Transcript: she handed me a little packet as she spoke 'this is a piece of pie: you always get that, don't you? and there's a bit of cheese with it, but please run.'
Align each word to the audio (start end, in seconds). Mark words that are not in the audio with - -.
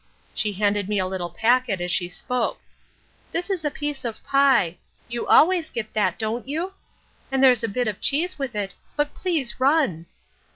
she 0.33 0.53
handed 0.53 0.89
me 0.89 0.97
a 0.97 1.05
little 1.05 1.29
packet 1.29 1.79
as 1.79 1.91
she 1.91 2.09
spoke 2.09 2.59
'this 3.31 3.51
is 3.51 3.63
a 3.63 3.69
piece 3.69 4.03
of 4.03 4.23
pie: 4.23 4.75
you 5.07 5.27
always 5.27 5.69
get 5.69 5.93
that, 5.93 6.17
don't 6.17 6.47
you? 6.47 6.73
and 7.31 7.43
there's 7.43 7.63
a 7.63 7.67
bit 7.67 7.87
of 7.87 8.01
cheese 8.01 8.39
with 8.39 8.55
it, 8.55 8.73
but 8.97 9.13
please 9.13 9.59
run.' 9.59 10.07